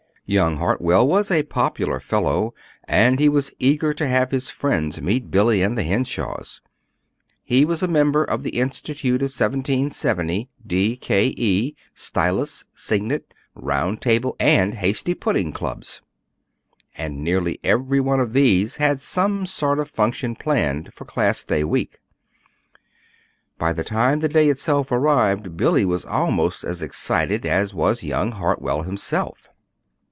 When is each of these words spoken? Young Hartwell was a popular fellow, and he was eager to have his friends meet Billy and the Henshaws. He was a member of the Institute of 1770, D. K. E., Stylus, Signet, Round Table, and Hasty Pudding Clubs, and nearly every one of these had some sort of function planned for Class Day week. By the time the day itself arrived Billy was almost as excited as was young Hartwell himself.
Young 0.25 0.55
Hartwell 0.59 1.05
was 1.05 1.29
a 1.29 1.43
popular 1.43 1.99
fellow, 1.99 2.53
and 2.85 3.19
he 3.19 3.27
was 3.27 3.51
eager 3.59 3.93
to 3.95 4.07
have 4.07 4.31
his 4.31 4.47
friends 4.49 5.01
meet 5.01 5.29
Billy 5.29 5.61
and 5.61 5.77
the 5.77 5.83
Henshaws. 5.83 6.61
He 7.43 7.65
was 7.65 7.83
a 7.83 7.87
member 7.89 8.23
of 8.23 8.41
the 8.41 8.51
Institute 8.57 9.21
of 9.21 9.27
1770, 9.27 10.49
D. 10.65 10.95
K. 10.95 11.33
E., 11.35 11.75
Stylus, 11.93 12.63
Signet, 12.73 13.33
Round 13.55 14.01
Table, 14.01 14.37
and 14.39 14.75
Hasty 14.75 15.13
Pudding 15.13 15.51
Clubs, 15.51 15.99
and 16.95 17.21
nearly 17.25 17.59
every 17.61 17.99
one 17.99 18.21
of 18.21 18.31
these 18.31 18.77
had 18.77 19.01
some 19.01 19.45
sort 19.45 19.79
of 19.79 19.89
function 19.89 20.37
planned 20.37 20.93
for 20.93 21.03
Class 21.03 21.43
Day 21.43 21.65
week. 21.65 21.99
By 23.57 23.73
the 23.73 23.83
time 23.83 24.21
the 24.21 24.29
day 24.29 24.47
itself 24.47 24.93
arrived 24.93 25.57
Billy 25.57 25.83
was 25.83 26.05
almost 26.05 26.63
as 26.63 26.81
excited 26.81 27.45
as 27.45 27.73
was 27.73 28.01
young 28.01 28.31
Hartwell 28.31 28.83
himself. 28.83 29.49